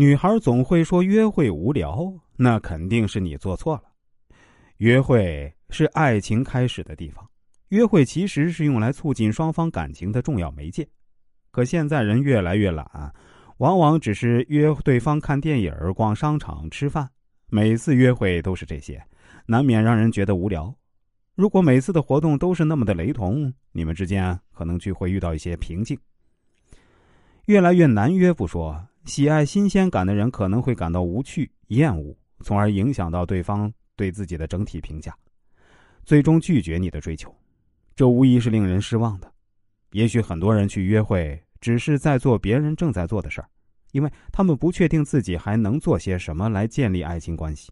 [0.00, 3.82] 女孩总会说约会无聊，那肯定是你做错了。
[4.78, 7.22] 约会是爱情开始的地方，
[7.68, 10.88] 约会其实是用来促进双方感情的重要媒介。
[11.50, 13.12] 可现在人越来越懒，
[13.58, 17.06] 往往只是约对方看电影、逛商场、吃饭，
[17.50, 19.04] 每次约会都是这些，
[19.44, 20.74] 难免让人觉得无聊。
[21.34, 25.98] 如果每次的活动都是那么的雷同，你们之间可能就会遇到一些瓶颈。
[27.44, 35.16] 越来越难约不说，喜爱新鲜感的人可能会感到无趣、厌恶，从而影响到对方对自己的整体评价，
[36.04, 37.34] 最终拒绝你的追求，
[37.96, 39.32] 这无疑是令人失望的。
[39.92, 43.48] 也许很多人去约会，只是在做别人正在做的事儿，
[43.92, 47.70] 因为他们不确定自己还能做些什么来建立爱情关系。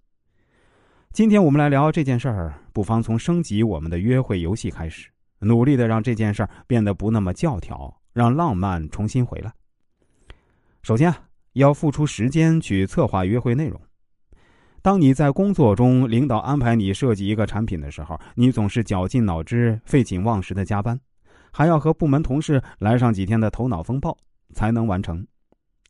[1.13, 5.09] 今天我们来聊这件事儿，不妨从升级我们的约会游戏开始，
[5.39, 9.53] 努力的让这件事儿变得不那么教条，让浪漫重新回来。
[10.89, 11.15] 首先，
[11.53, 13.79] 要付出时间去策划约会内容。
[14.81, 20.99] 当你在工作中，领导安排你设计一个产品的时候，你总是绞尽脑汁、废寝忘食的加班。
[21.53, 24.17] 还要和部门同事来上几天的头脑风暴
[24.55, 25.27] 才能完成，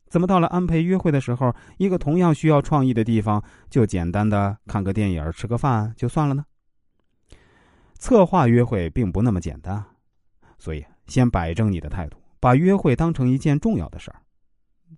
[0.09, 6.43] 怎么到了安排约会的时候，一个同样需要创意的地方，就简单的看个电影、吃个饭就算了呢？
[7.97, 9.81] 策划约会并不那么简单，
[10.57, 14.19] 所以先摆正你的态度，把约会当成一件重要的事儿。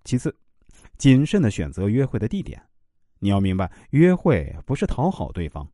[0.04, 0.34] 其次，
[0.98, 2.60] 谨慎的选择约会的地点，
[3.18, 5.68] 你要明白，约会不是讨好对方，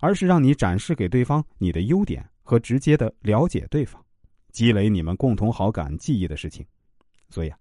[0.00, 4.02] 而是让你展示给对方你的优点和直接的了解对方。
[4.52, 6.64] 积累你们共同好感、记忆的事情，
[7.28, 7.58] 所以啊，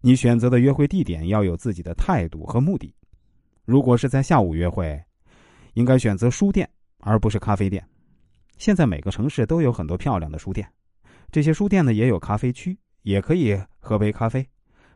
[0.00, 2.94] 你选择的约会地点要有自己的态度和目的。
[3.64, 5.02] 如果是在下午约会，
[5.72, 6.68] 应该选择书店
[7.00, 7.84] 而不是咖啡店。
[8.58, 10.70] 现在每个城市都有很多漂亮的书店，
[11.32, 14.46] 这些书店呢也有咖啡区，也可以喝杯咖啡。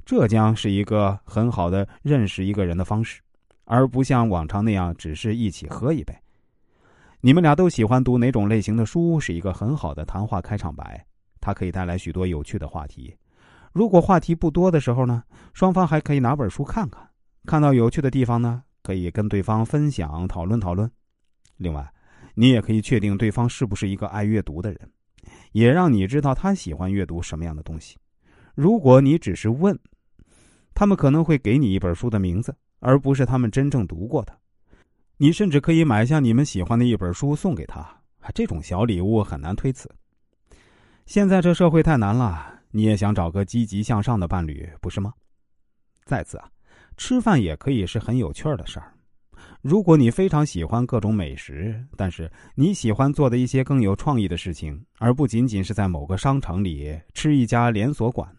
[0.09, 3.21] 这将是一个很好的认识一个人的方式，
[3.67, 6.17] 而不像往常那样只是一起喝一杯。
[7.21, 11.07] 你们俩都喜欢读哪种类型的书，是一个很好的谈话开场白。
[11.43, 13.15] 它可以带来许多有趣的话题。
[13.75, 17.07] 如果话题不多的时候呢，双方还可以拿本书看看，
[17.45, 20.91] 看到有趣的地方呢，可以跟对方分享、讨论讨论。
[21.59, 21.87] 另外，
[22.33, 24.91] 你也可以确定对方是不是一个爱阅读的人，
[25.53, 27.99] 也让你知道他喜欢阅读什么样的东西。
[28.55, 29.79] 如果你只是问，
[30.79, 34.33] 他们可能会给你一本书的名字，而不是他们真正读过的。
[35.17, 37.85] 你甚至可以买下你们喜欢的一本书送给他，
[38.33, 39.91] 这种小礼物很难推辞。
[41.05, 45.13] 现在这社会太难了，你也想找个积极向上的伴侣，不是吗？
[46.05, 46.49] 再次啊，
[46.97, 48.95] 吃饭也可以是很有趣的事儿。
[49.63, 58.33] 如果你非常喜欢各种美食，但是你喜欢做的一些更有创意的事情，而不仅仅是在某个商场里吃一家连锁馆。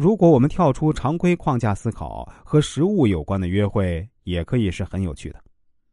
[0.00, 5.38] 如果我们跳出常规框架思考，和食物有关的约会也可以是很有趣的，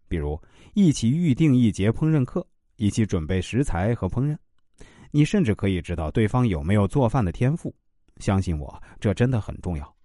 [0.07, 0.41] 比如
[0.75, 2.47] 一起预定一节烹饪课，
[2.78, 4.38] 一起准备食材和烹饪。
[5.12, 7.75] 你甚至可以知道对方有没有做饭的天赋，
[8.19, 9.97] 相信我，这真的很重要。